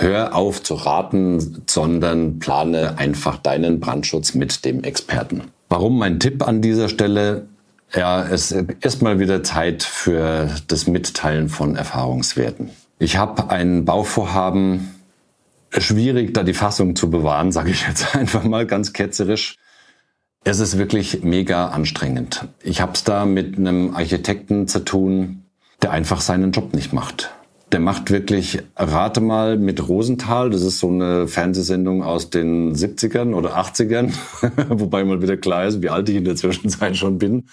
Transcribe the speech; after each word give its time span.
hör 0.00 0.34
auf 0.34 0.62
zu 0.62 0.74
raten, 0.74 1.62
sondern 1.66 2.38
plane 2.38 2.98
einfach 2.98 3.36
deinen 3.38 3.80
Brandschutz 3.80 4.34
mit 4.34 4.64
dem 4.64 4.82
Experten. 4.82 5.42
Warum 5.68 5.98
mein 5.98 6.18
Tipp 6.18 6.46
an 6.46 6.62
dieser 6.62 6.88
Stelle? 6.88 7.46
Ja, 7.94 8.22
es 8.24 8.52
ist 8.52 9.02
mal 9.02 9.18
wieder 9.18 9.42
Zeit 9.42 9.82
für 9.82 10.48
das 10.68 10.86
Mitteilen 10.86 11.48
von 11.48 11.76
Erfahrungswerten. 11.76 12.70
Ich 12.98 13.16
habe 13.16 13.50
ein 13.50 13.84
Bauvorhaben, 13.84 14.94
schwierig 15.76 16.34
da 16.34 16.42
die 16.42 16.54
Fassung 16.54 16.96
zu 16.96 17.10
bewahren, 17.10 17.52
sage 17.52 17.70
ich 17.70 17.86
jetzt 17.86 18.16
einfach 18.16 18.44
mal 18.44 18.66
ganz 18.66 18.92
ketzerisch. 18.92 19.56
Es 20.44 20.58
ist 20.58 20.78
wirklich 20.78 21.22
mega 21.22 21.68
anstrengend. 21.68 22.46
Ich 22.62 22.80
habe 22.80 22.92
es 22.94 23.04
da 23.04 23.26
mit 23.26 23.58
einem 23.58 23.94
Architekten 23.94 24.68
zu 24.68 24.80
tun, 24.80 25.44
der 25.82 25.90
einfach 25.90 26.22
seinen 26.22 26.52
Job 26.52 26.72
nicht 26.72 26.94
macht. 26.94 27.30
Der 27.72 27.80
macht 27.80 28.10
wirklich, 28.10 28.62
rate 28.76 29.20
mal, 29.20 29.56
mit 29.56 29.88
Rosenthal, 29.88 30.50
das 30.50 30.62
ist 30.62 30.80
so 30.80 30.88
eine 30.88 31.28
Fernsehsendung 31.28 32.02
aus 32.02 32.30
den 32.30 32.74
70ern 32.74 33.34
oder 33.34 33.56
80ern, 33.58 34.12
wobei 34.68 35.04
mal 35.04 35.22
wieder 35.22 35.36
klar 35.36 35.66
ist, 35.66 35.80
wie 35.80 35.88
alt 35.88 36.08
ich 36.08 36.16
in 36.16 36.24
der 36.24 36.36
Zwischenzeit 36.36 36.96
schon 36.96 37.18
bin. 37.18 37.44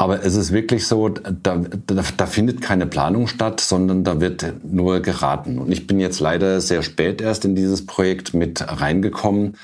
Aber 0.00 0.24
es 0.24 0.36
ist 0.36 0.52
wirklich 0.52 0.86
so, 0.86 1.08
da, 1.08 1.56
da, 1.86 2.04
da 2.16 2.26
findet 2.26 2.60
keine 2.60 2.86
Planung 2.86 3.26
statt, 3.26 3.60
sondern 3.60 4.04
da 4.04 4.20
wird 4.20 4.54
nur 4.64 5.00
geraten. 5.00 5.58
Und 5.58 5.72
ich 5.72 5.88
bin 5.88 5.98
jetzt 5.98 6.20
leider 6.20 6.60
sehr 6.60 6.84
spät 6.84 7.20
erst 7.20 7.44
in 7.44 7.56
dieses 7.56 7.84
Projekt 7.84 8.32
mit 8.32 8.64
reingekommen. 8.64 9.56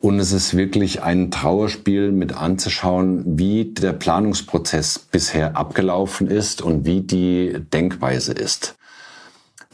Und 0.00 0.20
es 0.20 0.32
ist 0.32 0.56
wirklich 0.56 1.02
ein 1.02 1.30
Trauerspiel 1.30 2.12
mit 2.12 2.34
anzuschauen, 2.34 3.38
wie 3.38 3.72
der 3.72 3.94
Planungsprozess 3.94 4.98
bisher 4.98 5.56
abgelaufen 5.56 6.28
ist 6.28 6.60
und 6.60 6.84
wie 6.84 7.00
die 7.00 7.56
Denkweise 7.72 8.32
ist. 8.32 8.77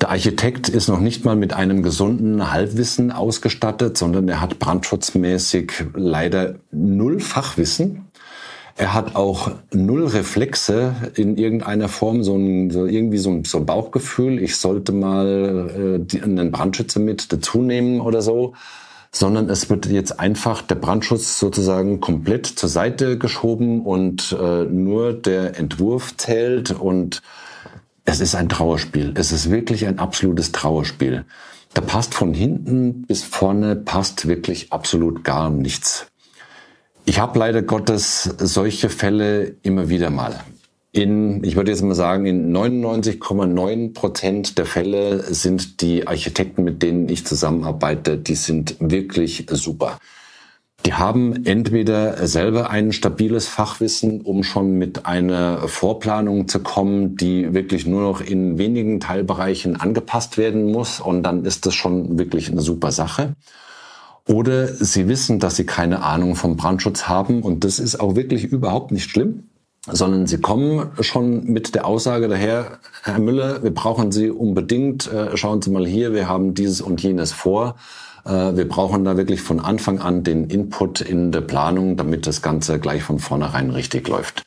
Der 0.05 0.11
Architekt 0.11 0.69
ist 0.69 0.89
noch 0.89 1.01
nicht 1.01 1.25
mal 1.25 1.35
mit 1.35 1.55
einem 1.55 1.83
gesunden 1.83 2.53
Halbwissen 2.53 3.11
ausgestattet, 3.11 3.97
sondern 3.97 4.29
er 4.29 4.43
hat 4.43 4.59
brandschutzmäßig 4.59 5.73
leider 5.95 6.57
null 6.71 7.21
Fachwissen. 7.21 8.05
Er 8.77 8.93
hat 8.93 9.17
auch 9.17 9.53
null 9.73 10.07
Reflexe 10.07 10.95
in 11.15 11.39
irgendeiner 11.39 11.89
Form, 11.89 12.23
so, 12.23 12.37
ein, 12.37 12.71
so 12.71 12.85
irgendwie 12.85 13.17
so 13.17 13.31
ein, 13.31 13.45
so 13.45 13.57
ein 13.57 13.65
Bauchgefühl, 13.65 14.43
ich 14.43 14.59
sollte 14.59 14.93
mal 14.93 15.71
äh, 15.75 16.05
die, 16.05 16.21
einen 16.21 16.53
Brandschütze 16.53 17.01
mit 17.01 17.33
dazu 17.33 17.63
nehmen 17.63 18.03
oder 18.03 18.21
so 18.21 18.53
sondern 19.11 19.49
es 19.49 19.71
wird 19.71 19.87
jetzt 19.87 20.19
einfach 20.19 20.61
der 20.61 20.75
Brandschutz 20.75 21.39
sozusagen 21.39 22.01
komplett 22.01 22.47
zur 22.47 22.69
Seite 22.69 23.17
geschoben 23.17 23.83
und 23.83 24.37
äh, 24.39 24.65
nur 24.65 25.13
der 25.13 25.57
Entwurf 25.57 26.17
zählt 26.17 26.73
und 26.73 27.23
es 28.05 28.21
ist 28.21 28.35
ein 28.35 28.49
Trauerspiel. 28.49 29.13
Es 29.17 29.33
ist 29.33 29.51
wirklich 29.51 29.87
ein 29.87 29.99
absolutes 29.99 30.53
Trauerspiel. 30.53 31.25
Da 31.73 31.81
passt 31.81 32.15
von 32.15 32.35
hinten 32.35 33.03
bis 33.03 33.25
vorne 33.25 33.77
passt 33.77 34.29
wirklich 34.29 34.73
absolut 34.73 35.25
gar 35.25 35.51
nichts. 35.51 36.07
Ich 37.05 37.19
habe 37.19 37.39
leider 37.39 37.63
Gottes 37.63 38.23
solche 38.39 38.89
Fälle 38.89 39.57
immer 39.63 39.89
wieder 39.89 40.11
mal 40.11 40.45
in, 40.95 41.43
ich 41.43 41.57
würde 41.57 41.73
jetzt 41.73 41.83
mal 41.83 41.97
sagen, 41.97 42.25
in 42.25 42.57
99,9 42.57 43.95
Prozent 43.95 44.59
der 44.59 44.65
Fälle 44.65 45.25
sind 45.35 45.81
die 45.81 46.07
Architekten, 46.07 46.63
mit 46.63 46.85
denen 46.85 47.09
ich 47.09 47.27
zusammenarbeite, 47.27 48.17
die 48.17 48.37
sind 48.37 48.77
wirklich 48.79 49.45
super. 49.51 49.99
Die 50.87 50.93
haben 50.93 51.47
entweder 51.47 52.27
selber 52.27 52.69
ein 52.69 52.93
stabiles 52.93 53.49
Fachwissen, 53.49 54.21
um 54.21 54.43
schon 54.43 54.73
mit 54.73 55.07
einer 55.07 55.67
Vorplanung 55.67 56.47
zu 56.47 56.61
kommen, 56.61 57.17
die 57.17 57.55
wirklich 57.55 57.87
nur 57.87 58.03
noch 58.03 58.21
in 58.21 58.59
wenigen 58.59 59.01
Teilbereichen 59.01 59.77
angepasst 59.81 60.37
werden 60.37 60.71
muss 60.71 61.01
und 61.01 61.23
dann 61.23 61.47
ist 61.47 61.65
das 61.65 61.75
schon 61.75 62.19
wirklich 62.19 62.51
eine 62.51 62.61
super 62.61 62.93
Sache. 62.93 63.35
Oder 64.27 64.69
sie 64.69 65.09
wissen, 65.09 65.39
dass 65.39 65.57
sie 65.57 65.67
keine 65.67 66.03
Ahnung 66.03 66.35
vom 66.35 66.57
Brandschutz 66.57 67.09
haben 67.09 67.43
und 67.43 67.65
das 67.65 67.79
ist 67.79 67.99
auch 67.99 68.15
wirklich 68.15 68.45
überhaupt 68.45 68.91
nicht 68.91 69.11
schlimm 69.11 69.45
sondern 69.91 70.27
sie 70.27 70.39
kommen 70.39 70.91
schon 71.01 71.45
mit 71.45 71.75
der 71.75 71.87
Aussage 71.87 72.29
daher, 72.29 72.79
Herr 73.03 73.19
Müller, 73.19 73.63
wir 73.63 73.73
brauchen 73.73 74.13
Sie 74.13 74.31
unbedingt, 74.31 75.13
äh, 75.13 75.37
schauen 75.37 75.61
Sie 75.61 75.71
mal 75.71 75.87
hier, 75.87 76.15
wir 76.15 76.29
haben 76.29 76.55
dieses 76.55 76.81
und 76.81 77.03
jenes 77.03 77.33
vor. 77.33 77.77
Äh, 78.25 78.57
wir 78.57 78.69
brauchen 78.69 79.05
da 79.05 79.17
wirklich 79.17 79.43
von 79.43 79.61
Anfang 79.61 80.01
an 80.01 80.23
den 80.25 80.45
Input 80.49 81.01
in 81.01 81.33
der 81.33 81.43
Planung, 81.43 81.97
damit 81.97 82.27
das 82.27 82.43
Ganze 82.43 82.79
gleich 82.79 83.03
von 83.03 83.19
vornherein 83.19 83.71
richtig 83.71 84.09
läuft. 84.09 84.43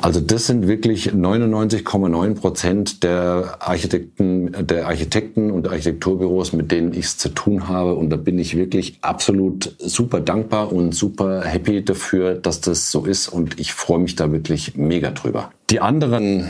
Also 0.00 0.20
das 0.20 0.46
sind 0.46 0.66
wirklich 0.66 1.12
99,9 1.12 2.34
Prozent 2.34 3.02
der 3.04 3.58
Architekten, 3.60 4.66
der 4.66 4.86
Architekten 4.88 5.50
und 5.50 5.68
Architekturbüros, 5.68 6.52
mit 6.52 6.72
denen 6.72 6.92
ich 6.92 7.04
es 7.04 7.18
zu 7.18 7.28
tun 7.28 7.68
habe. 7.68 7.94
Und 7.94 8.10
da 8.10 8.16
bin 8.16 8.38
ich 8.38 8.56
wirklich 8.56 8.98
absolut 9.02 9.76
super 9.78 10.20
dankbar 10.20 10.72
und 10.72 10.92
super 10.92 11.42
happy 11.42 11.84
dafür, 11.84 12.34
dass 12.34 12.60
das 12.60 12.90
so 12.90 13.04
ist. 13.04 13.28
Und 13.28 13.60
ich 13.60 13.74
freue 13.74 14.00
mich 14.00 14.16
da 14.16 14.32
wirklich 14.32 14.76
mega 14.76 15.10
drüber. 15.10 15.52
Die 15.70 15.80
anderen 15.80 16.48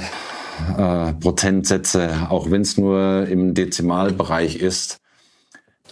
äh, 0.79 1.13
Prozentsätze, 1.15 2.29
auch 2.31 2.51
wenn 2.51 2.63
es 2.63 2.79
nur 2.79 3.27
im 3.27 3.55
Dezimalbereich 3.55 4.57
ist, 4.57 5.02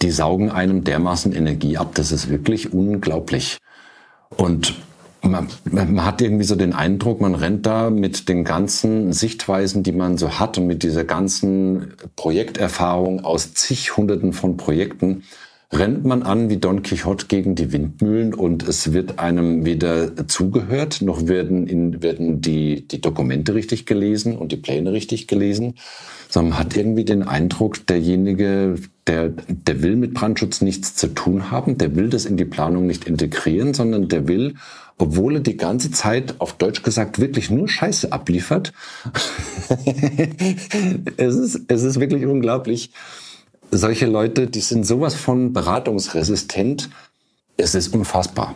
die 0.01 0.11
saugen 0.11 0.51
einem 0.51 0.83
dermaßen 0.83 1.33
Energie 1.33 1.77
ab. 1.77 1.91
Das 1.95 2.11
ist 2.11 2.29
wirklich 2.29 2.73
unglaublich. 2.73 3.57
Und 4.29 4.75
man, 5.21 5.47
man 5.65 6.03
hat 6.03 6.21
irgendwie 6.21 6.43
so 6.43 6.55
den 6.55 6.73
Eindruck, 6.73 7.21
man 7.21 7.35
rennt 7.35 7.65
da 7.65 7.89
mit 7.89 8.27
den 8.27 8.43
ganzen 8.43 9.13
Sichtweisen, 9.13 9.83
die 9.83 9.91
man 9.91 10.17
so 10.17 10.39
hat 10.39 10.57
und 10.57 10.67
mit 10.67 10.83
dieser 10.83 11.03
ganzen 11.03 11.93
Projekterfahrung 12.15 13.23
aus 13.23 13.53
zig 13.53 13.95
Hunderten 13.97 14.33
von 14.33 14.57
Projekten, 14.57 15.23
rennt 15.73 16.03
man 16.03 16.23
an 16.23 16.49
wie 16.49 16.57
Don 16.57 16.83
Quixote 16.83 17.27
gegen 17.27 17.55
die 17.55 17.71
Windmühlen 17.71 18.33
und 18.33 18.67
es 18.67 18.91
wird 18.91 19.19
einem 19.19 19.65
weder 19.65 20.27
zugehört, 20.27 21.01
noch 21.01 21.27
werden, 21.27 21.65
in, 21.65 22.03
werden 22.03 22.41
die, 22.41 22.87
die 22.87 22.99
Dokumente 22.99 23.55
richtig 23.55 23.85
gelesen 23.85 24.37
und 24.37 24.51
die 24.51 24.57
Pläne 24.57 24.91
richtig 24.91 25.27
gelesen, 25.27 25.75
sondern 26.29 26.51
man 26.51 26.59
hat 26.59 26.75
irgendwie 26.75 27.05
den 27.05 27.23
Eindruck, 27.23 27.87
derjenige, 27.87 28.75
der, 29.07 29.29
der 29.29 29.81
will 29.81 29.95
mit 29.95 30.13
Brandschutz 30.13 30.61
nichts 30.61 30.95
zu 30.95 31.07
tun 31.07 31.51
haben, 31.51 31.77
der 31.77 31.95
will 31.95 32.09
das 32.09 32.25
in 32.25 32.35
die 32.35 32.45
Planung 32.45 32.85
nicht 32.85 33.05
integrieren, 33.05 33.73
sondern 33.73 34.09
der 34.09 34.27
will 34.27 34.55
obwohl 35.01 35.37
er 35.37 35.41
die 35.41 35.57
ganze 35.57 35.89
Zeit 35.89 36.35
auf 36.39 36.53
Deutsch 36.53 36.83
gesagt 36.83 37.19
wirklich 37.19 37.49
nur 37.49 37.67
Scheiße 37.67 38.11
abliefert. 38.13 38.71
es, 41.17 41.35
ist, 41.35 41.61
es 41.67 41.81
ist 41.81 41.99
wirklich 41.99 42.25
unglaublich. 42.27 42.91
Solche 43.73 44.05
Leute, 44.05 44.47
die 44.47 44.59
sind 44.59 44.85
sowas 44.85 45.15
von 45.15 45.53
beratungsresistent. 45.53 46.89
Es 47.55 47.73
ist 47.73 47.93
unfassbar. 47.93 48.55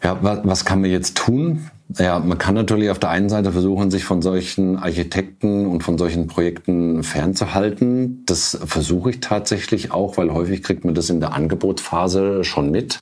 Ja, 0.00 0.18
was, 0.22 0.40
was 0.44 0.64
kann 0.64 0.80
man 0.80 0.90
jetzt 0.90 1.16
tun? 1.16 1.70
Ja, 1.98 2.20
man 2.20 2.38
kann 2.38 2.54
natürlich 2.54 2.90
auf 2.90 3.00
der 3.00 3.10
einen 3.10 3.28
Seite 3.28 3.50
versuchen, 3.50 3.90
sich 3.90 4.04
von 4.04 4.22
solchen 4.22 4.76
Architekten 4.76 5.66
und 5.66 5.82
von 5.82 5.98
solchen 5.98 6.28
Projekten 6.28 7.02
fernzuhalten. 7.02 8.22
Das 8.26 8.56
versuche 8.64 9.10
ich 9.10 9.20
tatsächlich 9.20 9.90
auch, 9.90 10.16
weil 10.18 10.32
häufig 10.32 10.62
kriegt 10.62 10.84
man 10.84 10.94
das 10.94 11.10
in 11.10 11.18
der 11.18 11.32
Angebotsphase 11.32 12.44
schon 12.44 12.70
mit. 12.70 13.00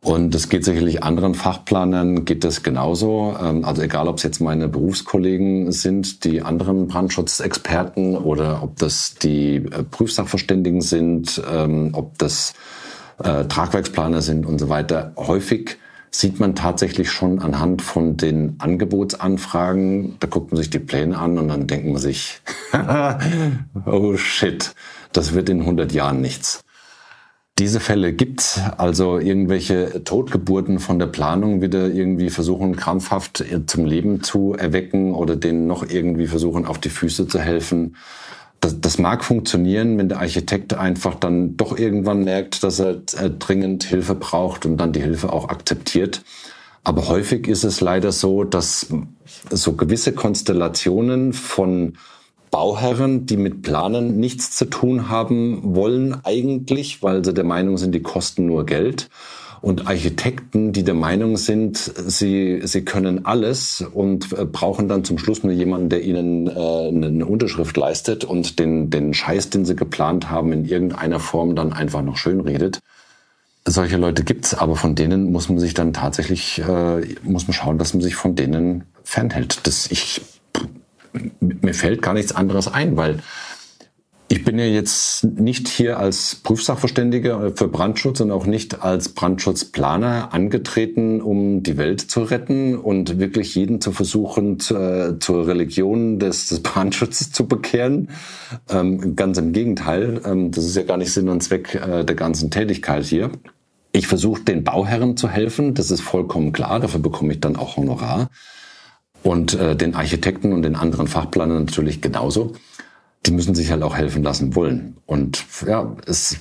Und 0.00 0.34
das 0.34 0.48
geht 0.48 0.64
sicherlich 0.64 1.02
anderen 1.02 1.34
Fachplanern, 1.34 2.24
geht 2.24 2.44
das 2.44 2.62
genauso. 2.62 3.34
Ähm, 3.42 3.64
also 3.64 3.82
egal, 3.82 4.08
ob 4.08 4.18
es 4.18 4.22
jetzt 4.22 4.40
meine 4.40 4.68
Berufskollegen 4.68 5.72
sind, 5.72 6.24
die 6.24 6.42
anderen 6.42 6.86
Brandschutzexperten 6.86 8.16
oder 8.16 8.62
ob 8.62 8.76
das 8.76 9.14
die 9.14 9.56
äh, 9.56 9.82
Prüfsachverständigen 9.82 10.80
sind, 10.80 11.42
ähm, 11.50 11.90
ob 11.92 12.18
das 12.18 12.54
äh, 13.22 13.44
Tragwerksplaner 13.44 14.22
sind 14.22 14.46
und 14.46 14.58
so 14.58 14.68
weiter. 14.68 15.12
Häufig 15.16 15.78
sieht 16.10 16.40
man 16.40 16.54
tatsächlich 16.54 17.10
schon 17.10 17.40
anhand 17.40 17.82
von 17.82 18.16
den 18.16 18.56
Angebotsanfragen, 18.58 20.16
da 20.20 20.26
guckt 20.26 20.52
man 20.52 20.58
sich 20.58 20.70
die 20.70 20.78
Pläne 20.78 21.18
an 21.18 21.38
und 21.38 21.48
dann 21.48 21.66
denkt 21.66 21.86
man 21.86 21.98
sich, 21.98 22.40
oh 23.86 24.16
shit, 24.16 24.74
das 25.12 25.34
wird 25.34 25.48
in 25.48 25.60
100 25.60 25.92
Jahren 25.92 26.20
nichts. 26.20 26.64
Diese 27.58 27.80
Fälle 27.80 28.12
gibt's, 28.12 28.60
also 28.76 29.18
irgendwelche 29.18 30.04
Totgeburten 30.04 30.78
von 30.78 30.98
der 30.98 31.06
Planung 31.06 31.62
wieder 31.62 31.88
irgendwie 31.88 32.28
versuchen, 32.28 32.76
krampfhaft 32.76 33.42
zum 33.66 33.86
Leben 33.86 34.22
zu 34.22 34.52
erwecken 34.52 35.14
oder 35.14 35.36
denen 35.36 35.66
noch 35.66 35.88
irgendwie 35.88 36.26
versuchen, 36.26 36.66
auf 36.66 36.78
die 36.78 36.90
Füße 36.90 37.28
zu 37.28 37.38
helfen. 37.38 37.96
Das, 38.60 38.78
das 38.80 38.98
mag 38.98 39.24
funktionieren, 39.24 39.96
wenn 39.96 40.10
der 40.10 40.20
Architekt 40.20 40.74
einfach 40.74 41.14
dann 41.14 41.56
doch 41.56 41.78
irgendwann 41.78 42.24
merkt, 42.24 42.62
dass 42.62 42.78
er 42.78 43.00
äh, 43.18 43.30
dringend 43.30 43.84
Hilfe 43.84 44.14
braucht 44.14 44.66
und 44.66 44.76
dann 44.76 44.92
die 44.92 45.02
Hilfe 45.02 45.32
auch 45.32 45.48
akzeptiert. 45.48 46.24
Aber 46.84 47.08
häufig 47.08 47.48
ist 47.48 47.64
es 47.64 47.80
leider 47.80 48.12
so, 48.12 48.44
dass 48.44 48.88
so 49.50 49.72
gewisse 49.72 50.12
Konstellationen 50.12 51.32
von 51.32 51.96
Bauherren, 52.56 53.26
die 53.26 53.36
mit 53.36 53.60
Planen 53.60 54.18
nichts 54.18 54.52
zu 54.52 54.64
tun 54.64 55.10
haben 55.10 55.60
wollen 55.76 56.16
eigentlich, 56.24 57.02
weil 57.02 57.22
sie 57.22 57.34
der 57.34 57.44
Meinung 57.44 57.76
sind, 57.76 57.94
die 57.94 58.00
kosten 58.00 58.46
nur 58.46 58.64
Geld. 58.64 59.10
Und 59.60 59.88
Architekten, 59.88 60.72
die 60.72 60.82
der 60.82 60.94
Meinung 60.94 61.36
sind, 61.36 61.76
sie, 61.76 62.62
sie 62.64 62.82
können 62.82 63.26
alles 63.26 63.84
und 63.92 64.32
äh, 64.32 64.46
brauchen 64.46 64.88
dann 64.88 65.04
zum 65.04 65.18
Schluss 65.18 65.44
nur 65.44 65.52
jemanden, 65.52 65.90
der 65.90 66.02
ihnen 66.02 66.46
äh, 66.46 66.88
eine 66.88 67.26
Unterschrift 67.26 67.76
leistet 67.76 68.24
und 68.24 68.58
den, 68.58 68.88
den 68.88 69.12
Scheiß, 69.12 69.50
den 69.50 69.66
sie 69.66 69.76
geplant 69.76 70.30
haben, 70.30 70.50
in 70.54 70.64
irgendeiner 70.64 71.20
Form 71.20 71.56
dann 71.56 71.74
einfach 71.74 72.00
noch 72.00 72.16
schön 72.16 72.40
redet. 72.40 72.78
Solche 73.66 73.98
Leute 73.98 74.24
gibt's, 74.24 74.54
aber 74.54 74.76
von 74.76 74.94
denen 74.94 75.30
muss 75.30 75.50
man 75.50 75.58
sich 75.58 75.74
dann 75.74 75.92
tatsächlich, 75.92 76.58
äh, 76.60 77.02
muss 77.22 77.48
man 77.48 77.52
schauen, 77.52 77.76
dass 77.76 77.92
man 77.92 78.00
sich 78.00 78.14
von 78.14 78.34
denen 78.34 78.84
fernhält. 79.04 79.66
Das 79.66 79.90
ich, 79.90 80.22
mir 81.40 81.74
fällt 81.74 82.02
gar 82.02 82.14
nichts 82.14 82.32
anderes 82.32 82.68
ein, 82.68 82.96
weil 82.96 83.20
ich 84.28 84.42
bin 84.42 84.58
ja 84.58 84.64
jetzt 84.64 85.22
nicht 85.24 85.68
hier 85.68 86.00
als 86.00 86.34
Prüfsachverständiger 86.34 87.52
für 87.54 87.68
Brandschutz 87.68 88.20
und 88.20 88.32
auch 88.32 88.44
nicht 88.44 88.82
als 88.82 89.10
Brandschutzplaner 89.10 90.34
angetreten, 90.34 91.20
um 91.20 91.62
die 91.62 91.76
Welt 91.76 92.00
zu 92.00 92.22
retten 92.22 92.76
und 92.76 93.20
wirklich 93.20 93.54
jeden 93.54 93.80
zu 93.80 93.92
versuchen, 93.92 94.58
zu, 94.58 94.74
äh, 94.74 95.18
zur 95.20 95.46
Religion 95.46 96.18
des, 96.18 96.48
des 96.48 96.60
Brandschutzes 96.60 97.30
zu 97.30 97.46
bekehren. 97.46 98.08
Ähm, 98.68 99.14
ganz 99.14 99.38
im 99.38 99.52
Gegenteil, 99.52 100.20
ähm, 100.24 100.50
das 100.50 100.64
ist 100.64 100.74
ja 100.74 100.82
gar 100.82 100.96
nicht 100.96 101.12
Sinn 101.12 101.28
und 101.28 101.42
Zweck 101.44 101.76
äh, 101.76 102.04
der 102.04 102.16
ganzen 102.16 102.50
Tätigkeit 102.50 103.04
hier. 103.04 103.30
Ich 103.92 104.08
versuche 104.08 104.42
den 104.42 104.64
Bauherren 104.64 105.16
zu 105.16 105.28
helfen, 105.28 105.74
das 105.74 105.92
ist 105.92 106.00
vollkommen 106.00 106.52
klar, 106.52 106.80
dafür 106.80 107.00
bekomme 107.00 107.32
ich 107.32 107.40
dann 107.40 107.54
auch 107.54 107.76
Honorar. 107.76 108.28
Und 109.26 109.54
äh, 109.54 109.74
den 109.76 109.94
Architekten 109.94 110.52
und 110.52 110.62
den 110.62 110.76
anderen 110.76 111.08
Fachplanern 111.08 111.64
natürlich 111.64 112.00
genauso 112.00 112.54
die 113.26 113.32
müssen 113.32 113.54
sich 113.54 113.70
halt 113.70 113.82
auch 113.82 113.96
helfen 113.96 114.22
lassen 114.22 114.54
wollen. 114.54 114.96
Und 115.06 115.44
ja, 115.66 115.96
es 116.06 116.36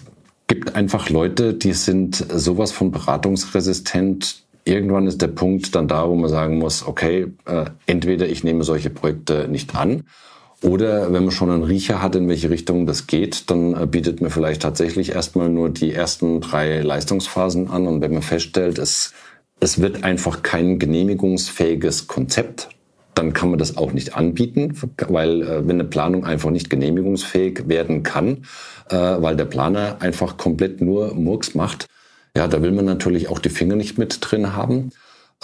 gibt 0.47 0.75
einfach 0.75 1.09
Leute, 1.09 1.53
die 1.53 1.73
sind 1.73 2.15
sowas 2.29 2.71
von 2.71 2.91
beratungsresistent. 2.91 4.43
Irgendwann 4.63 5.07
ist 5.07 5.21
der 5.21 5.27
Punkt 5.27 5.75
dann 5.75 5.87
da, 5.87 6.07
wo 6.07 6.15
man 6.15 6.29
sagen 6.29 6.57
muss, 6.57 6.85
okay, 6.85 7.27
äh, 7.45 7.65
entweder 7.85 8.27
ich 8.27 8.43
nehme 8.43 8.63
solche 8.63 8.89
Projekte 8.89 9.47
nicht 9.47 9.75
an 9.75 10.03
oder 10.61 11.13
wenn 11.13 11.23
man 11.25 11.31
schon 11.31 11.51
einen 11.51 11.63
Riecher 11.63 12.01
hat, 12.01 12.15
in 12.15 12.27
welche 12.27 12.49
Richtung 12.49 12.87
das 12.87 13.05
geht, 13.07 13.49
dann 13.51 13.79
äh, 13.79 13.85
bietet 13.85 14.21
man 14.21 14.31
vielleicht 14.31 14.61
tatsächlich 14.61 15.11
erstmal 15.11 15.49
nur 15.49 15.69
die 15.69 15.93
ersten 15.93 16.41
drei 16.41 16.81
Leistungsphasen 16.81 17.69
an. 17.69 17.87
Und 17.87 18.01
wenn 18.01 18.13
man 18.13 18.23
feststellt, 18.23 18.79
es, 18.79 19.13
es 19.59 19.81
wird 19.81 20.03
einfach 20.03 20.41
kein 20.41 20.79
genehmigungsfähiges 20.79 22.07
Konzept 22.07 22.69
dann 23.15 23.33
kann 23.33 23.49
man 23.49 23.59
das 23.59 23.77
auch 23.77 23.93
nicht 23.93 24.15
anbieten, 24.15 24.73
weil 25.07 25.41
äh, 25.41 25.67
wenn 25.67 25.79
eine 25.79 25.85
Planung 25.85 26.25
einfach 26.25 26.51
nicht 26.51 26.69
genehmigungsfähig 26.69 27.67
werden 27.67 28.03
kann, 28.03 28.45
äh, 28.89 28.95
weil 28.95 29.35
der 29.35 29.45
Planer 29.45 29.97
einfach 30.01 30.37
komplett 30.37 30.81
nur 30.81 31.13
Murks 31.15 31.55
macht, 31.55 31.87
ja, 32.35 32.47
da 32.47 32.61
will 32.61 32.71
man 32.71 32.85
natürlich 32.85 33.29
auch 33.29 33.39
die 33.39 33.49
Finger 33.49 33.75
nicht 33.75 33.97
mit 33.97 34.17
drin 34.19 34.55
haben. 34.55 34.91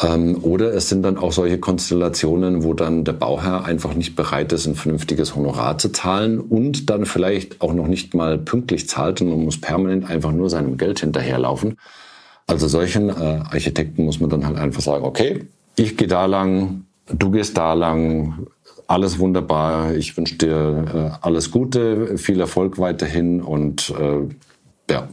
Ähm, 0.02 0.44
oder 0.44 0.74
es 0.74 0.90
sind 0.90 1.04
dann 1.04 1.18
auch 1.18 1.32
solche 1.32 1.58
Konstellationen, 1.58 2.64
wo 2.64 2.74
dann 2.74 3.04
der 3.04 3.14
Bauherr 3.14 3.66
einfach 3.66 3.94
nicht 3.94 4.16
bereit 4.16 4.52
ist, 4.52 4.66
ein 4.66 4.76
vernünftiges 4.76 5.36
Honorar 5.36 5.78
zu 5.78 5.90
zahlen 5.90 6.40
und 6.40 6.90
dann 6.90 7.06
vielleicht 7.06 7.62
auch 7.62 7.74
noch 7.74 7.88
nicht 7.88 8.14
mal 8.14 8.38
pünktlich 8.38 8.88
zahlt 8.88 9.22
und 9.22 9.30
man 9.30 9.44
muss 9.44 9.60
permanent 9.60 10.10
einfach 10.10 10.32
nur 10.32 10.50
seinem 10.50 10.78
Geld 10.78 11.00
hinterherlaufen. 11.00 11.78
Also 12.48 12.68
solchen 12.68 13.10
äh, 13.10 13.14
Architekten 13.14 14.04
muss 14.04 14.20
man 14.20 14.30
dann 14.30 14.46
halt 14.46 14.58
einfach 14.58 14.82
sagen, 14.82 15.06
okay, 15.06 15.48
ich 15.76 15.98
gehe 15.98 16.08
da 16.08 16.26
lang, 16.26 16.86
du 17.08 17.32
gehst 17.32 17.58
da 17.58 17.74
lang, 17.74 18.48
alles 18.88 19.20
wunderbar. 19.20 19.94
Ich 19.96 20.16
wünsche 20.18 20.36
dir 20.36 20.86
äh, 20.94 21.26
alles 21.26 21.52
Gute, 21.52 22.18
viel 22.18 22.40
Erfolg 22.40 22.78
weiterhin 22.78 23.42
und 23.42 23.94
äh, 23.98 24.28
ja, 24.92 25.08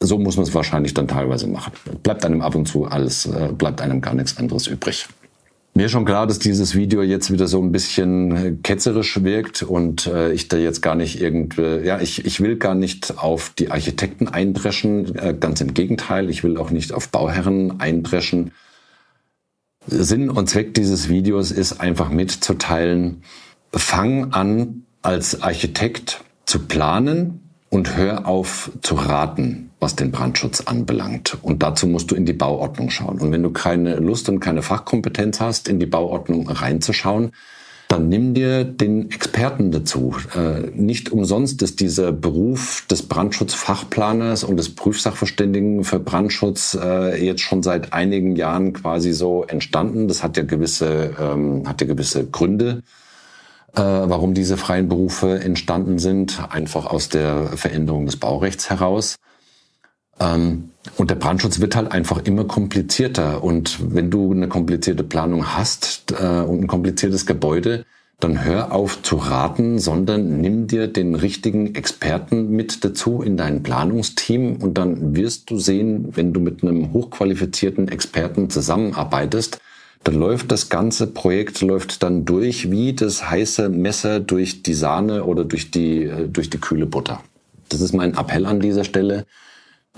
so 0.00 0.18
muss 0.18 0.36
man 0.36 0.44
es 0.44 0.54
wahrscheinlich 0.54 0.92
dann 0.92 1.08
teilweise 1.08 1.46
machen. 1.46 1.72
Bleibt 2.02 2.24
einem 2.24 2.42
ab 2.42 2.54
und 2.54 2.66
zu 2.66 2.84
alles, 2.84 3.26
äh, 3.26 3.52
bleibt 3.56 3.80
einem 3.80 4.00
gar 4.00 4.14
nichts 4.14 4.36
anderes 4.36 4.66
übrig. 4.66 5.08
Mir 5.76 5.86
ist 5.86 5.92
schon 5.92 6.06
klar, 6.06 6.26
dass 6.26 6.38
dieses 6.38 6.74
Video 6.74 7.02
jetzt 7.02 7.30
wieder 7.30 7.46
so 7.46 7.60
ein 7.60 7.70
bisschen 7.70 8.62
ketzerisch 8.62 9.22
wirkt 9.22 9.62
und 9.62 10.06
äh, 10.06 10.32
ich 10.32 10.48
da 10.48 10.56
jetzt 10.56 10.80
gar 10.80 10.94
nicht 10.94 11.20
irgendwie, 11.20 11.86
ja, 11.86 12.00
ich, 12.00 12.24
ich 12.24 12.40
will 12.40 12.56
gar 12.56 12.74
nicht 12.74 13.18
auf 13.18 13.52
die 13.58 13.70
Architekten 13.70 14.26
eindreschen, 14.26 15.14
äh, 15.16 15.34
ganz 15.38 15.60
im 15.60 15.74
Gegenteil, 15.74 16.30
ich 16.30 16.42
will 16.42 16.56
auch 16.56 16.70
nicht 16.70 16.94
auf 16.94 17.10
Bauherren 17.10 17.78
eindreschen. 17.78 18.52
Sinn 19.86 20.30
und 20.30 20.48
Zweck 20.48 20.74
dieses 20.74 21.08
Videos 21.08 21.50
ist 21.50 21.80
einfach 21.80 22.08
mitzuteilen, 22.08 23.22
fang 23.72 24.32
an 24.32 24.82
als 25.02 25.42
Architekt 25.42 26.24
zu 26.44 26.60
planen 26.60 27.40
und 27.70 27.96
hör 27.96 28.26
auf 28.26 28.70
zu 28.82 28.94
raten, 28.94 29.70
was 29.80 29.96
den 29.96 30.10
Brandschutz 30.10 30.62
anbelangt. 30.62 31.38
Und 31.42 31.62
dazu 31.62 31.86
musst 31.86 32.10
du 32.10 32.14
in 32.14 32.26
die 32.26 32.32
Bauordnung 32.32 32.90
schauen. 32.90 33.20
Und 33.20 33.32
wenn 33.32 33.42
du 33.42 33.50
keine 33.50 33.96
Lust 33.96 34.28
und 34.28 34.40
keine 34.40 34.62
Fachkompetenz 34.62 35.40
hast, 35.40 35.68
in 35.68 35.78
die 35.78 35.86
Bauordnung 35.86 36.48
reinzuschauen, 36.48 37.32
dann 37.88 38.08
nimm 38.08 38.34
dir 38.34 38.64
den 38.64 39.10
Experten 39.10 39.70
dazu. 39.70 40.14
Äh, 40.34 40.70
nicht 40.74 41.12
umsonst 41.12 41.62
ist 41.62 41.80
dieser 41.80 42.10
Beruf 42.12 42.84
des 42.90 43.02
Brandschutzfachplaners 43.02 44.42
und 44.44 44.56
des 44.56 44.74
Prüfsachverständigen 44.74 45.84
für 45.84 46.00
Brandschutz 46.00 46.76
äh, 46.80 47.24
jetzt 47.24 47.42
schon 47.42 47.62
seit 47.62 47.92
einigen 47.92 48.34
Jahren 48.34 48.72
quasi 48.72 49.12
so 49.12 49.44
entstanden. 49.44 50.08
Das 50.08 50.22
hat 50.22 50.36
ja 50.36 50.42
gewisse, 50.42 51.14
ähm, 51.20 51.68
hat 51.68 51.80
ja 51.80 51.86
gewisse 51.86 52.26
Gründe, 52.26 52.82
äh, 53.74 53.80
warum 53.82 54.34
diese 54.34 54.56
freien 54.56 54.88
Berufe 54.88 55.38
entstanden 55.38 56.00
sind. 56.00 56.42
Einfach 56.50 56.86
aus 56.86 57.08
der 57.08 57.56
Veränderung 57.56 58.06
des 58.06 58.16
Baurechts 58.16 58.68
heraus. 58.68 59.16
Ähm, 60.20 60.70
und 60.96 61.10
der 61.10 61.16
Brandschutz 61.16 61.60
wird 61.60 61.76
halt 61.76 61.92
einfach 61.92 62.24
immer 62.24 62.44
komplizierter. 62.44 63.42
Und 63.42 63.94
wenn 63.94 64.10
du 64.10 64.32
eine 64.32 64.48
komplizierte 64.48 65.04
Planung 65.04 65.54
hast 65.54 66.12
äh, 66.12 66.40
und 66.40 66.62
ein 66.62 66.66
kompliziertes 66.66 67.26
Gebäude, 67.26 67.84
dann 68.20 68.44
hör 68.44 68.72
auf 68.72 69.02
zu 69.02 69.16
raten, 69.16 69.78
sondern 69.78 70.40
nimm 70.40 70.66
dir 70.66 70.86
den 70.88 71.14
richtigen 71.14 71.74
Experten 71.74 72.50
mit 72.50 72.82
dazu 72.82 73.20
in 73.20 73.36
dein 73.36 73.62
Planungsteam 73.62 74.56
und 74.56 74.78
dann 74.78 75.14
wirst 75.14 75.50
du 75.50 75.58
sehen, 75.58 76.16
wenn 76.16 76.32
du 76.32 76.40
mit 76.40 76.62
einem 76.62 76.94
hochqualifizierten 76.94 77.88
Experten 77.88 78.48
zusammenarbeitest, 78.48 79.60
dann 80.02 80.14
läuft 80.14 80.50
das 80.50 80.68
ganze 80.70 81.08
Projekt 81.08 81.60
läuft 81.60 82.02
dann 82.02 82.24
durch 82.24 82.70
wie 82.70 82.94
das 82.94 83.28
heiße 83.28 83.68
Messer 83.68 84.20
durch 84.20 84.62
die 84.62 84.74
Sahne 84.74 85.24
oder 85.24 85.44
durch 85.44 85.70
die, 85.70 86.04
äh, 86.04 86.28
durch 86.28 86.48
die 86.48 86.58
kühle 86.58 86.86
Butter. 86.86 87.20
Das 87.68 87.80
ist 87.80 87.92
mein 87.92 88.14
Appell 88.16 88.46
an 88.46 88.60
dieser 88.60 88.84
Stelle. 88.84 89.26